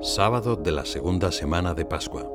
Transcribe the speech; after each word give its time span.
Sábado 0.00 0.54
de 0.54 0.70
la 0.70 0.84
segunda 0.84 1.32
semana 1.32 1.74
de 1.74 1.84
Pascua. 1.84 2.32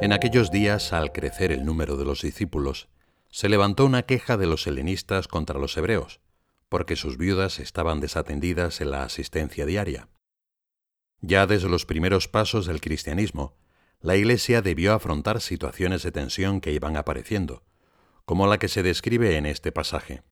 En 0.00 0.12
aquellos 0.12 0.52
días, 0.52 0.92
al 0.92 1.10
crecer 1.10 1.50
el 1.50 1.64
número 1.64 1.96
de 1.96 2.04
los 2.04 2.22
discípulos, 2.22 2.88
se 3.28 3.48
levantó 3.48 3.86
una 3.86 4.04
queja 4.04 4.36
de 4.36 4.46
los 4.46 4.68
helenistas 4.68 5.26
contra 5.26 5.58
los 5.58 5.76
hebreos, 5.76 6.20
porque 6.68 6.94
sus 6.94 7.18
viudas 7.18 7.58
estaban 7.58 7.98
desatendidas 7.98 8.80
en 8.80 8.92
la 8.92 9.02
asistencia 9.02 9.66
diaria. 9.66 10.08
Ya 11.20 11.48
desde 11.48 11.68
los 11.68 11.86
primeros 11.86 12.28
pasos 12.28 12.66
del 12.66 12.80
cristianismo, 12.80 13.56
la 14.00 14.14
Iglesia 14.14 14.62
debió 14.62 14.94
afrontar 14.94 15.40
situaciones 15.40 16.04
de 16.04 16.12
tensión 16.12 16.60
que 16.60 16.70
iban 16.70 16.96
apareciendo, 16.96 17.64
como 18.24 18.46
la 18.46 18.58
que 18.58 18.68
se 18.68 18.84
describe 18.84 19.36
en 19.36 19.46
este 19.46 19.72
pasaje. 19.72 20.22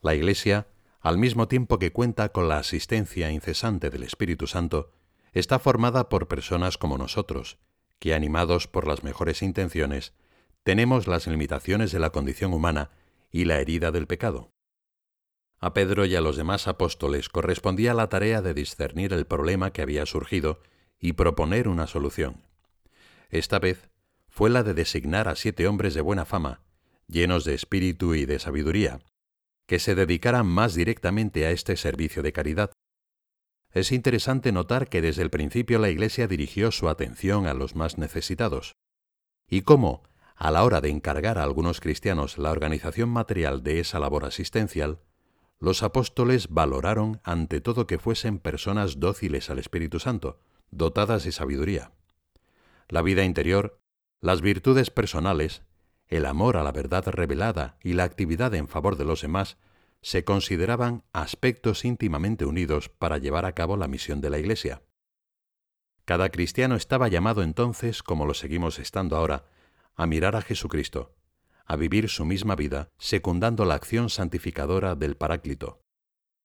La 0.00 0.14
Iglesia, 0.14 0.68
al 1.00 1.18
mismo 1.18 1.48
tiempo 1.48 1.78
que 1.78 1.92
cuenta 1.92 2.30
con 2.30 2.48
la 2.48 2.58
asistencia 2.58 3.30
incesante 3.30 3.90
del 3.90 4.02
Espíritu 4.02 4.46
Santo, 4.46 4.92
está 5.32 5.58
formada 5.58 6.08
por 6.08 6.28
personas 6.28 6.78
como 6.78 6.98
nosotros, 6.98 7.58
que 7.98 8.14
animados 8.14 8.66
por 8.68 8.86
las 8.86 9.04
mejores 9.04 9.42
intenciones, 9.42 10.14
tenemos 10.62 11.06
las 11.06 11.26
limitaciones 11.26 11.92
de 11.92 11.98
la 11.98 12.10
condición 12.10 12.52
humana 12.52 12.90
y 13.30 13.44
la 13.44 13.60
herida 13.60 13.92
del 13.92 14.06
pecado. 14.06 14.52
A 15.58 15.72
Pedro 15.72 16.04
y 16.04 16.14
a 16.14 16.20
los 16.20 16.36
demás 16.36 16.68
apóstoles 16.68 17.28
correspondía 17.28 17.94
la 17.94 18.08
tarea 18.08 18.42
de 18.42 18.52
discernir 18.52 19.12
el 19.12 19.26
problema 19.26 19.72
que 19.72 19.82
había 19.82 20.04
surgido 20.06 20.60
y 20.98 21.14
proponer 21.14 21.68
una 21.68 21.86
solución. 21.86 22.42
Esta 23.30 23.58
vez 23.58 23.90
fue 24.28 24.50
la 24.50 24.62
de 24.62 24.74
designar 24.74 25.28
a 25.28 25.36
siete 25.36 25.66
hombres 25.66 25.94
de 25.94 26.02
buena 26.02 26.24
fama, 26.24 26.60
llenos 27.08 27.44
de 27.44 27.54
espíritu 27.54 28.14
y 28.14 28.26
de 28.26 28.38
sabiduría, 28.38 29.00
que 29.66 29.78
se 29.78 29.94
dedicaran 29.94 30.46
más 30.46 30.74
directamente 30.74 31.46
a 31.46 31.50
este 31.50 31.76
servicio 31.76 32.22
de 32.22 32.32
caridad. 32.32 32.72
Es 33.72 33.92
interesante 33.92 34.52
notar 34.52 34.88
que 34.88 35.02
desde 35.02 35.22
el 35.22 35.30
principio 35.30 35.78
la 35.78 35.90
Iglesia 35.90 36.28
dirigió 36.28 36.70
su 36.70 36.88
atención 36.88 37.46
a 37.46 37.54
los 37.54 37.74
más 37.74 37.98
necesitados, 37.98 38.76
y 39.48 39.62
cómo, 39.62 40.02
a 40.34 40.50
la 40.50 40.64
hora 40.64 40.80
de 40.80 40.90
encargar 40.90 41.38
a 41.38 41.42
algunos 41.42 41.80
cristianos 41.80 42.38
la 42.38 42.50
organización 42.50 43.08
material 43.08 43.62
de 43.62 43.80
esa 43.80 43.98
labor 43.98 44.24
asistencial, 44.24 45.00
los 45.58 45.82
apóstoles 45.82 46.48
valoraron 46.48 47.20
ante 47.24 47.60
todo 47.60 47.86
que 47.86 47.98
fuesen 47.98 48.38
personas 48.38 49.00
dóciles 49.00 49.48
al 49.48 49.58
Espíritu 49.58 49.98
Santo, 50.00 50.40
dotadas 50.70 51.24
de 51.24 51.32
sabiduría. 51.32 51.92
La 52.88 53.02
vida 53.02 53.24
interior, 53.24 53.80
las 54.20 54.42
virtudes 54.42 54.90
personales, 54.90 55.62
el 56.08 56.26
amor 56.26 56.56
a 56.56 56.62
la 56.62 56.72
verdad 56.72 57.06
revelada 57.08 57.78
y 57.82 57.94
la 57.94 58.04
actividad 58.04 58.54
en 58.54 58.68
favor 58.68 58.96
de 58.96 59.04
los 59.04 59.22
demás 59.22 59.58
se 60.02 60.24
consideraban 60.24 61.02
aspectos 61.12 61.84
íntimamente 61.84 62.44
unidos 62.44 62.88
para 62.88 63.18
llevar 63.18 63.44
a 63.44 63.52
cabo 63.52 63.76
la 63.76 63.88
misión 63.88 64.20
de 64.20 64.30
la 64.30 64.38
Iglesia. 64.38 64.82
Cada 66.04 66.28
cristiano 66.28 66.76
estaba 66.76 67.08
llamado 67.08 67.42
entonces, 67.42 68.04
como 68.04 68.26
lo 68.26 68.34
seguimos 68.34 68.78
estando 68.78 69.16
ahora, 69.16 69.46
a 69.96 70.06
mirar 70.06 70.36
a 70.36 70.42
Jesucristo, 70.42 71.16
a 71.64 71.74
vivir 71.74 72.08
su 72.08 72.24
misma 72.24 72.54
vida, 72.54 72.90
secundando 72.98 73.64
la 73.64 73.74
acción 73.74 74.08
santificadora 74.08 74.94
del 74.94 75.16
Paráclito. 75.16 75.80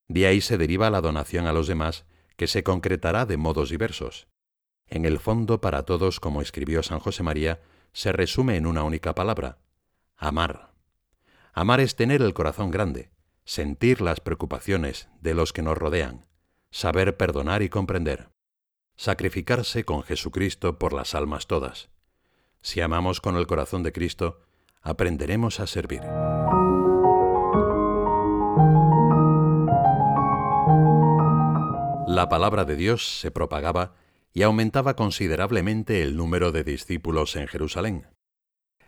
De 0.08 0.25
ahí 0.25 0.42
se 0.42 0.58
deriva 0.58 0.90
la 0.90 1.02
donación 1.02 1.46
a 1.46 1.53
los 1.53 1.68
demás, 1.68 2.06
que 2.38 2.48
se 2.48 2.64
concretará 2.64 3.28
de 3.28 3.38
modos 3.38 3.70
diversos. 3.70 4.28
En 4.88 5.06
el 5.06 5.20
fondo, 5.20 5.62
para 5.62 5.84
todos, 5.84 6.20
como 6.20 6.42
escribió 6.42 6.81
San 6.81 7.00
José 7.00 7.22
María, 7.22 7.62
se 7.94 8.11
resume 8.11 8.56
en 8.58 8.66
una 8.66 8.84
única 8.84 9.16
palabra, 9.16 9.59
amar. 10.16 10.73
Amar 11.53 11.80
es 11.81 11.95
tener 11.95 12.22
el 12.22 12.34
corazón 12.34 12.72
grande, 12.72 13.11
sentir 13.44 14.02
las 14.02 14.20
preocupaciones 14.20 15.09
de 15.19 15.34
los 15.34 15.52
que 15.52 15.62
nos 15.62 15.78
rodean, 15.78 16.25
saber 16.69 17.18
perdonar 17.18 17.62
y 17.62 17.69
comprender, 17.69 18.30
sacrificarse 18.96 19.84
con 19.84 20.03
Jesucristo 20.03 20.80
por 20.80 20.94
las 20.94 21.16
almas 21.16 21.47
todas. 21.47 21.90
Si 22.62 22.80
amamos 22.80 23.19
con 23.19 23.35
el 23.35 23.47
corazón 23.47 23.84
de 23.84 23.91
Cristo, 23.91 24.41
aprenderemos 24.81 25.59
a 25.59 25.68
servir. 25.68 26.01
La 32.07 32.28
palabra 32.30 32.66
de 32.66 32.75
Dios 32.75 33.19
se 33.19 33.31
propagaba 33.31 33.96
y 34.34 34.44
aumentaba 34.44 34.96
considerablemente 34.96 36.03
el 36.03 36.16
número 36.16 36.52
de 36.52 36.64
discípulos 36.64 37.36
en 37.36 37.47
Jerusalén. 37.47 38.08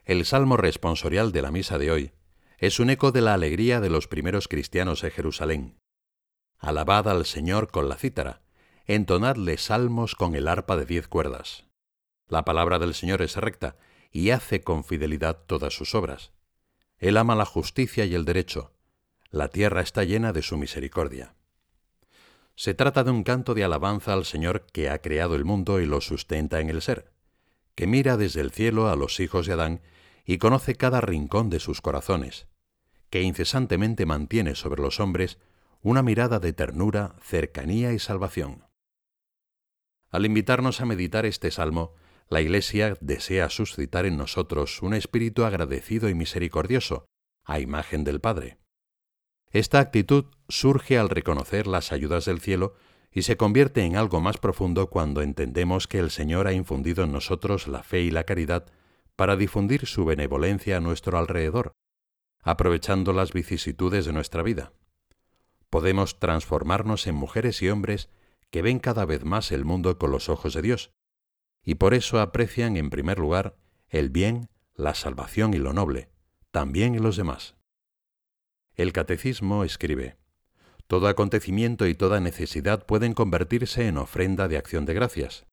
El 0.05 0.25
salmo 0.25 0.57
responsorial 0.57 1.31
de 1.31 1.41
la 1.41 1.51
misa 1.51 1.77
de 1.77 1.91
hoy 1.91 2.11
es 2.57 2.79
un 2.79 2.89
eco 2.89 3.11
de 3.11 3.21
la 3.21 3.33
alegría 3.33 3.81
de 3.81 3.89
los 3.89 4.07
primeros 4.07 4.47
cristianos 4.47 5.03
en 5.03 5.11
Jerusalén. 5.11 5.79
Alabad 6.57 7.09
al 7.09 7.25
Señor 7.25 7.71
con 7.71 7.89
la 7.89 7.95
cítara, 7.95 8.41
entonadle 8.85 9.57
salmos 9.57 10.15
con 10.15 10.35
el 10.35 10.47
arpa 10.47 10.77
de 10.77 10.85
diez 10.85 11.07
cuerdas. 11.07 11.65
La 12.27 12.45
palabra 12.45 12.79
del 12.79 12.93
Señor 12.93 13.21
es 13.21 13.35
recta 13.35 13.77
y 14.11 14.29
hace 14.29 14.61
con 14.61 14.83
fidelidad 14.83 15.43
todas 15.45 15.73
sus 15.73 15.93
obras. 15.95 16.31
Él 16.97 17.17
ama 17.17 17.35
la 17.35 17.45
justicia 17.45 18.05
y 18.05 18.15
el 18.15 18.23
derecho. 18.23 18.73
La 19.29 19.49
tierra 19.49 19.81
está 19.81 20.03
llena 20.03 20.31
de 20.31 20.41
su 20.41 20.57
misericordia. 20.57 21.35
Se 22.55 22.73
trata 22.73 23.03
de 23.03 23.11
un 23.11 23.23
canto 23.23 23.55
de 23.55 23.63
alabanza 23.63 24.13
al 24.13 24.25
Señor 24.25 24.67
que 24.71 24.89
ha 24.89 25.01
creado 25.01 25.35
el 25.35 25.43
mundo 25.43 25.79
y 25.79 25.85
lo 25.85 26.01
sustenta 26.01 26.59
en 26.59 26.69
el 26.69 26.81
ser, 26.81 27.11
que 27.75 27.87
mira 27.87 28.15
desde 28.15 28.41
el 28.41 28.51
cielo 28.51 28.89
a 28.89 28.95
los 28.95 29.19
hijos 29.19 29.47
de 29.47 29.53
Adán 29.53 29.81
y 30.25 30.37
conoce 30.37 30.75
cada 30.75 31.01
rincón 31.01 31.49
de 31.49 31.59
sus 31.59 31.81
corazones, 31.81 32.47
que 33.09 33.21
incesantemente 33.21 34.05
mantiene 34.05 34.55
sobre 34.55 34.81
los 34.81 34.99
hombres 34.99 35.39
una 35.81 36.03
mirada 36.03 36.39
de 36.39 36.53
ternura, 36.53 37.15
cercanía 37.21 37.91
y 37.91 37.99
salvación. 37.99 38.65
Al 40.09 40.25
invitarnos 40.25 40.79
a 40.79 40.85
meditar 40.85 41.25
este 41.25 41.49
salmo, 41.49 41.95
la 42.29 42.39
Iglesia 42.39 42.95
desea 43.01 43.49
suscitar 43.49 44.05
en 44.05 44.15
nosotros 44.15 44.81
un 44.81 44.93
espíritu 44.93 45.43
agradecido 45.43 46.07
y 46.07 46.15
misericordioso, 46.15 47.05
a 47.43 47.59
imagen 47.59 48.03
del 48.03 48.21
Padre. 48.21 48.62
Esta 49.53 49.79
actitud 49.79 50.25
surge 50.49 50.97
al 50.97 51.09
reconocer 51.09 51.67
las 51.67 51.91
ayudas 51.91 52.25
del 52.25 52.41
cielo 52.41 52.73
y 53.11 53.21
se 53.21 53.37
convierte 53.37 53.83
en 53.83 53.95
algo 53.95 54.19
más 54.19 54.39
profundo 54.39 54.89
cuando 54.89 55.21
entendemos 55.21 55.87
que 55.87 55.99
el 55.99 56.09
Señor 56.09 56.47
ha 56.47 56.53
infundido 56.53 57.03
en 57.03 57.11
nosotros 57.11 57.67
la 57.67 57.83
fe 57.83 58.01
y 58.01 58.09
la 58.09 58.23
caridad 58.23 58.65
para 59.15 59.35
difundir 59.35 59.85
su 59.85 60.05
benevolencia 60.05 60.77
a 60.77 60.79
nuestro 60.79 61.19
alrededor, 61.19 61.73
aprovechando 62.41 63.13
las 63.13 63.31
vicisitudes 63.31 64.05
de 64.05 64.13
nuestra 64.13 64.41
vida. 64.41 64.73
Podemos 65.69 66.17
transformarnos 66.17 67.05
en 67.05 67.13
mujeres 67.13 67.61
y 67.61 67.69
hombres 67.69 68.09
que 68.49 68.63
ven 68.63 68.79
cada 68.79 69.05
vez 69.05 69.23
más 69.23 69.51
el 69.51 69.65
mundo 69.65 69.99
con 69.99 70.09
los 70.09 70.29
ojos 70.29 70.55
de 70.55 70.63
Dios, 70.63 70.91
y 71.63 71.75
por 71.75 71.93
eso 71.93 72.19
aprecian 72.19 72.75
en 72.75 72.89
primer 72.89 73.19
lugar 73.19 73.55
el 73.87 74.09
bien, 74.09 74.49
la 74.73 74.95
salvación 74.95 75.53
y 75.53 75.57
lo 75.57 75.73
noble, 75.73 76.09
también 76.49 76.95
en 76.95 77.03
los 77.03 77.17
demás. 77.17 77.55
El 78.75 78.93
catecismo 78.93 79.63
escribe, 79.63 80.17
Todo 80.87 81.07
acontecimiento 81.07 81.87
y 81.87 81.95
toda 81.95 82.19
necesidad 82.19 82.85
pueden 82.85 83.13
convertirse 83.13 83.87
en 83.87 83.97
ofrenda 83.97 84.47
de 84.47 84.57
acción 84.57 84.85
de 84.85 84.93
gracias. 84.93 85.45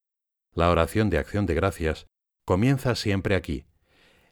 La 0.53 0.71
oración 0.71 1.11
de 1.11 1.19
acción 1.19 1.47
de 1.47 1.55
gracias 1.55 2.07
comienza 2.45 2.95
siempre 2.95 3.35
aquí, 3.35 3.65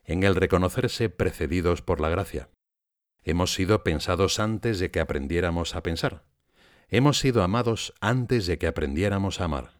en 0.03 0.23
el 0.23 0.35
reconocerse 0.35 1.09
precedidos 1.09 1.81
por 1.81 2.01
la 2.01 2.09
gracia. 2.09 2.49
Hemos 3.23 3.53
sido 3.53 3.83
pensados 3.83 4.39
antes 4.39 4.79
de 4.79 4.91
que 4.91 4.99
aprendiéramos 4.99 5.75
a 5.75 5.83
pensar. 5.83 6.25
Hemos 6.89 7.19
sido 7.19 7.43
amados 7.43 7.93
antes 8.01 8.47
de 8.47 8.57
que 8.57 8.67
aprendiéramos 8.67 9.39
a 9.39 9.45
amar 9.45 9.79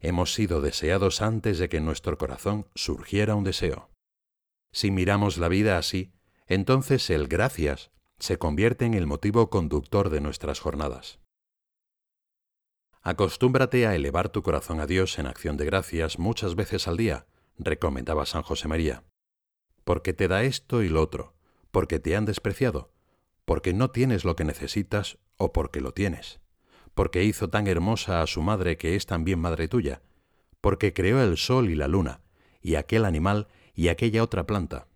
hemos 0.00 0.34
sido 0.34 0.60
deseados 0.60 1.22
antes 1.22 1.58
de 1.58 1.68
que 1.68 1.78
en 1.78 1.84
nuestro 1.84 2.18
corazón 2.18 2.68
surgiera 2.74 3.34
un 3.34 3.44
deseo. 3.44 3.90
Si 4.72 4.90
miramos 4.90 5.38
la 5.38 5.48
vida 5.48 5.78
así, 5.78 6.12
entonces 6.46 7.08
el 7.10 7.28
gracias 7.28 7.90
se 8.18 8.38
convierte 8.38 8.84
en 8.84 8.94
el 8.94 9.06
motivo 9.06 9.50
conductor 9.50 10.10
de 10.10 10.20
nuestras 10.20 10.60
jornadas. 10.60 11.18
Acostúmbrate 13.02 13.86
a 13.86 13.94
elevar 13.94 14.30
tu 14.30 14.42
corazón 14.42 14.80
a 14.80 14.86
Dios 14.86 15.18
en 15.18 15.26
acción 15.26 15.56
de 15.56 15.64
gracias 15.64 16.18
muchas 16.18 16.54
veces 16.54 16.88
al 16.88 16.96
día, 16.96 17.26
recomendaba 17.58 18.26
San 18.26 18.42
José 18.42 18.68
María, 18.68 19.04
porque 19.84 20.12
te 20.12 20.28
da 20.28 20.42
esto 20.42 20.82
y 20.82 20.88
lo 20.88 21.02
otro, 21.02 21.34
porque 21.70 22.00
te 22.00 22.16
han 22.16 22.24
despreciado, 22.24 22.92
porque 23.44 23.72
no 23.72 23.90
tienes 23.90 24.24
lo 24.24 24.34
que 24.34 24.44
necesitas 24.44 25.18
o 25.36 25.52
porque 25.52 25.80
lo 25.80 25.92
tienes 25.92 26.40
porque 26.96 27.24
hizo 27.24 27.50
tan 27.50 27.66
hermosa 27.66 28.22
a 28.22 28.26
su 28.26 28.40
madre 28.40 28.78
que 28.78 28.96
es 28.96 29.04
también 29.04 29.38
madre 29.38 29.68
tuya, 29.68 30.00
porque 30.62 30.94
creó 30.94 31.22
el 31.22 31.36
sol 31.36 31.68
y 31.68 31.74
la 31.74 31.88
luna, 31.88 32.22
y 32.62 32.76
aquel 32.76 33.04
animal 33.04 33.48
y 33.74 33.88
aquella 33.88 34.22
otra 34.22 34.46
planta, 34.46 34.88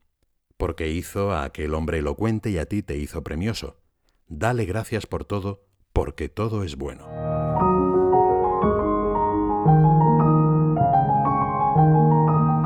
porque 0.61 0.91
hizo 0.91 1.33
a 1.33 1.45
aquel 1.45 1.73
hombre 1.73 2.01
elocuente 2.01 2.51
y 2.51 2.59
a 2.59 2.67
ti 2.67 2.83
te 2.83 2.99
hizo 2.99 3.25
premioso. 3.25 3.81
Dale 4.29 4.67
gracias 4.67 5.07
por 5.07 5.25
todo, 5.25 5.65
porque 5.95 6.29
todo 6.29 6.65
es 6.65 6.77
bueno. 6.77 7.07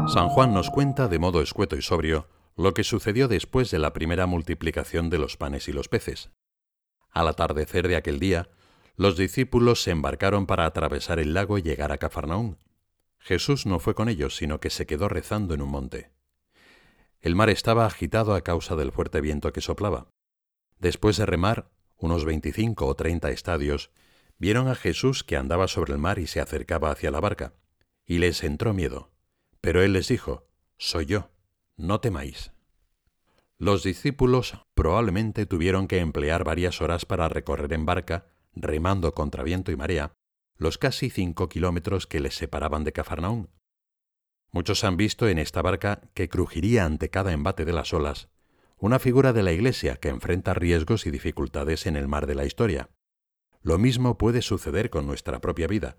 San 0.08 0.28
Juan 0.28 0.52
nos 0.52 0.70
cuenta 0.70 1.06
de 1.06 1.20
modo 1.20 1.40
escueto 1.40 1.76
y 1.76 1.82
sobrio 1.82 2.26
lo 2.56 2.74
que 2.74 2.82
sucedió 2.82 3.28
después 3.28 3.70
de 3.70 3.78
la 3.78 3.92
primera 3.92 4.26
multiplicación 4.26 5.08
de 5.08 5.18
los 5.18 5.36
panes 5.36 5.68
y 5.68 5.72
los 5.72 5.88
peces. 5.88 6.30
Al 7.10 7.28
atardecer 7.28 7.86
de 7.86 7.94
aquel 7.94 8.18
día, 8.18 8.48
los 8.96 9.16
discípulos 9.16 9.80
se 9.82 9.92
embarcaron 9.92 10.46
para 10.46 10.66
atravesar 10.66 11.20
el 11.20 11.32
lago 11.32 11.58
y 11.58 11.62
llegar 11.62 11.92
a 11.92 11.98
Cafarnaún. 11.98 12.58
Jesús 13.20 13.66
no 13.66 13.78
fue 13.78 13.94
con 13.94 14.08
ellos, 14.08 14.34
sino 14.34 14.58
que 14.58 14.70
se 14.70 14.84
quedó 14.84 15.08
rezando 15.08 15.54
en 15.54 15.62
un 15.62 15.70
monte. 15.70 16.13
El 17.24 17.36
mar 17.36 17.48
estaba 17.48 17.86
agitado 17.86 18.34
a 18.34 18.42
causa 18.42 18.76
del 18.76 18.92
fuerte 18.92 19.22
viento 19.22 19.50
que 19.54 19.62
soplaba. 19.62 20.10
Después 20.78 21.16
de 21.16 21.24
remar, 21.24 21.70
unos 21.96 22.26
veinticinco 22.26 22.86
o 22.86 22.96
treinta 22.96 23.30
estadios, 23.30 23.90
vieron 24.36 24.68
a 24.68 24.74
Jesús 24.74 25.24
que 25.24 25.38
andaba 25.38 25.66
sobre 25.66 25.94
el 25.94 25.98
mar 25.98 26.18
y 26.18 26.26
se 26.26 26.42
acercaba 26.42 26.90
hacia 26.90 27.10
la 27.10 27.20
barca, 27.20 27.54
y 28.04 28.18
les 28.18 28.44
entró 28.44 28.74
miedo. 28.74 29.10
Pero 29.62 29.82
él 29.82 29.94
les 29.94 30.08
dijo, 30.08 30.46
Soy 30.76 31.06
yo, 31.06 31.30
no 31.78 31.98
temáis. 31.98 32.52
Los 33.56 33.82
discípulos 33.82 34.58
probablemente 34.74 35.46
tuvieron 35.46 35.88
que 35.88 36.00
emplear 36.00 36.44
varias 36.44 36.82
horas 36.82 37.06
para 37.06 37.30
recorrer 37.30 37.72
en 37.72 37.86
barca, 37.86 38.26
remando 38.52 39.14
contra 39.14 39.42
viento 39.42 39.72
y 39.72 39.76
marea, 39.76 40.12
los 40.58 40.76
casi 40.76 41.08
cinco 41.08 41.48
kilómetros 41.48 42.06
que 42.06 42.20
les 42.20 42.34
separaban 42.34 42.84
de 42.84 42.92
Cafarnaún. 42.92 43.48
Muchos 44.54 44.84
han 44.84 44.96
visto 44.96 45.26
en 45.26 45.40
esta 45.40 45.62
barca 45.62 46.00
que 46.14 46.28
crujiría 46.28 46.84
ante 46.84 47.10
cada 47.10 47.32
embate 47.32 47.64
de 47.64 47.72
las 47.72 47.92
olas, 47.92 48.28
una 48.78 49.00
figura 49.00 49.32
de 49.32 49.42
la 49.42 49.50
Iglesia 49.50 49.96
que 49.96 50.10
enfrenta 50.10 50.54
riesgos 50.54 51.06
y 51.06 51.10
dificultades 51.10 51.86
en 51.86 51.96
el 51.96 52.06
mar 52.06 52.28
de 52.28 52.36
la 52.36 52.44
historia. 52.44 52.88
Lo 53.62 53.78
mismo 53.78 54.16
puede 54.16 54.42
suceder 54.42 54.90
con 54.90 55.08
nuestra 55.08 55.40
propia 55.40 55.66
vida. 55.66 55.96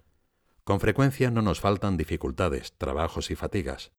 Con 0.63 0.79
frecuencia 0.79 1.31
no 1.31 1.41
nos 1.41 1.59
faltan 1.59 1.97
dificultades, 1.97 2.71
trabajos 2.77 3.29
y 3.29 3.35
fatigas. 3.35 3.91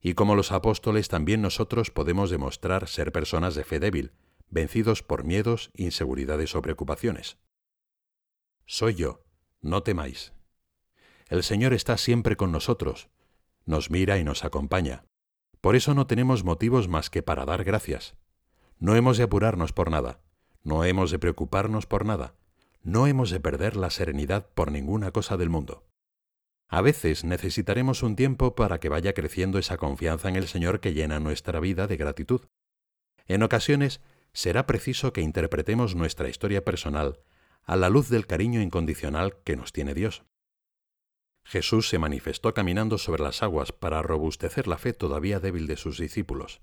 Y 0.00 0.14
como 0.14 0.36
los 0.36 0.52
apóstoles 0.52 1.08
también 1.08 1.42
nosotros 1.42 1.90
podemos 1.90 2.30
demostrar 2.30 2.86
ser 2.86 3.10
personas 3.10 3.56
de 3.56 3.64
fe 3.64 3.80
débil, 3.80 4.12
vencidos 4.50 5.02
por 5.02 5.24
miedos, 5.24 5.72
inseguridades 5.74 6.54
o 6.54 6.62
preocupaciones. 6.62 7.38
Soy 8.66 8.94
yo, 8.94 9.24
no 9.60 9.82
temáis. 9.82 10.32
El 11.26 11.42
Señor 11.42 11.72
está 11.72 11.96
siempre 11.96 12.36
con 12.36 12.52
nosotros, 12.52 13.10
nos 13.70 13.90
mira 13.90 14.18
y 14.18 14.24
nos 14.24 14.44
acompaña. 14.44 15.04
Por 15.60 15.76
eso 15.76 15.94
no 15.94 16.06
tenemos 16.06 16.44
motivos 16.44 16.88
más 16.88 17.08
que 17.08 17.22
para 17.22 17.46
dar 17.46 17.64
gracias. 17.64 18.16
No 18.78 18.96
hemos 18.96 19.16
de 19.16 19.24
apurarnos 19.24 19.72
por 19.72 19.90
nada, 19.90 20.20
no 20.62 20.84
hemos 20.84 21.10
de 21.10 21.18
preocuparnos 21.18 21.86
por 21.86 22.04
nada, 22.04 22.34
no 22.82 23.06
hemos 23.06 23.30
de 23.30 23.40
perder 23.40 23.76
la 23.76 23.90
serenidad 23.90 24.48
por 24.54 24.72
ninguna 24.72 25.10
cosa 25.10 25.36
del 25.36 25.50
mundo. 25.50 25.86
A 26.68 26.82
veces 26.82 27.24
necesitaremos 27.24 28.02
un 28.02 28.16
tiempo 28.16 28.54
para 28.54 28.78
que 28.78 28.88
vaya 28.88 29.12
creciendo 29.12 29.58
esa 29.58 29.76
confianza 29.76 30.28
en 30.28 30.36
el 30.36 30.46
Señor 30.48 30.80
que 30.80 30.94
llena 30.94 31.18
nuestra 31.18 31.60
vida 31.60 31.86
de 31.86 31.96
gratitud. 31.96 32.42
En 33.26 33.42
ocasiones 33.42 34.00
será 34.32 34.66
preciso 34.66 35.12
que 35.12 35.20
interpretemos 35.20 35.94
nuestra 35.94 36.28
historia 36.28 36.64
personal 36.64 37.20
a 37.64 37.76
la 37.76 37.88
luz 37.88 38.08
del 38.08 38.26
cariño 38.26 38.60
incondicional 38.60 39.36
que 39.44 39.56
nos 39.56 39.72
tiene 39.72 39.94
Dios. 39.94 40.24
Jesús 41.50 41.88
se 41.88 41.98
manifestó 41.98 42.54
caminando 42.54 42.96
sobre 42.96 43.24
las 43.24 43.42
aguas 43.42 43.72
para 43.72 44.02
robustecer 44.02 44.68
la 44.68 44.78
fe 44.78 44.92
todavía 44.92 45.40
débil 45.40 45.66
de 45.66 45.76
sus 45.76 45.98
discípulos. 45.98 46.60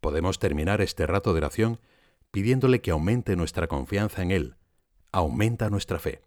Podemos 0.00 0.38
terminar 0.38 0.80
este 0.80 1.08
rato 1.08 1.32
de 1.32 1.38
oración 1.38 1.80
pidiéndole 2.30 2.80
que 2.80 2.92
aumente 2.92 3.34
nuestra 3.34 3.66
confianza 3.66 4.22
en 4.22 4.30
Él, 4.30 4.54
aumenta 5.10 5.70
nuestra 5.70 5.98
fe, 5.98 6.22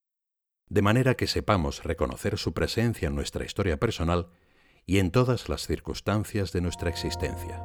de 0.68 0.82
manera 0.82 1.16
que 1.16 1.26
sepamos 1.26 1.86
reconocer 1.86 2.38
su 2.38 2.54
presencia 2.54 3.08
en 3.08 3.16
nuestra 3.16 3.46
historia 3.46 3.80
personal 3.80 4.28
y 4.86 4.98
en 4.98 5.10
todas 5.10 5.48
las 5.48 5.66
circunstancias 5.66 6.52
de 6.52 6.60
nuestra 6.60 6.90
existencia. 6.90 7.64